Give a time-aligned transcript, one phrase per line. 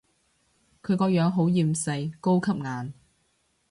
[0.81, 2.93] 佢個樣好厭世，高級顏